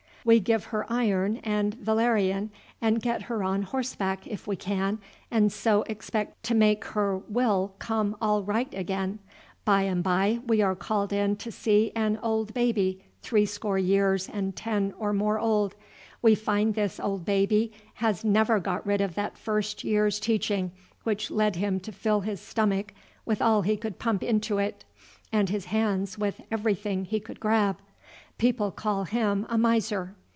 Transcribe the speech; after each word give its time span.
We 0.23 0.39
give 0.39 0.65
her 0.65 0.85
iron 0.87 1.37
and 1.37 1.73
valerian, 1.73 2.51
and 2.79 3.01
get 3.01 3.23
her 3.23 3.43
on 3.43 3.63
horseback, 3.63 4.27
if 4.27 4.45
we 4.45 4.55
can, 4.55 4.99
and 5.31 5.51
so 5.51 5.81
expect 5.87 6.43
to 6.43 6.53
make 6.53 6.85
her 6.85 7.17
will 7.17 7.73
come 7.79 8.15
all 8.21 8.43
right 8.43 8.71
again. 8.71 9.17
By 9.65 9.81
and 9.81 10.03
by 10.03 10.37
we 10.45 10.61
are 10.61 10.75
called 10.75 11.11
in 11.11 11.37
to 11.37 11.51
see 11.51 11.91
an 11.95 12.19
old 12.21 12.53
baby, 12.53 13.03
threescore 13.23 13.79
years 13.79 14.29
and 14.29 14.55
ten 14.55 14.93
or 14.99 15.11
more 15.11 15.39
old. 15.39 15.73
We 16.21 16.35
find 16.35 16.75
this 16.75 16.99
old 16.99 17.25
baby 17.25 17.71
has 17.95 18.23
never 18.23 18.59
got 18.59 18.85
rid 18.85 19.01
of 19.01 19.15
that 19.15 19.39
first 19.39 19.83
year's 19.83 20.19
teaching 20.19 20.71
which 21.03 21.31
led 21.31 21.55
him 21.55 21.79
to 21.79 21.91
fill 21.91 22.19
his 22.21 22.39
stomach 22.39 22.93
with 23.25 23.41
all 23.41 23.63
he 23.63 23.75
could 23.75 23.97
pump 23.97 24.21
into 24.21 24.59
it, 24.59 24.85
and 25.33 25.49
his 25.49 25.65
hands 25.65 26.19
with 26.19 26.41
everything 26.51 27.05
he 27.05 27.19
could 27.19 27.39
grab. 27.39 27.79
People 28.37 28.71
call 28.71 29.03
him 29.03 29.45
a 29.49 29.57
miser. 29.57 30.15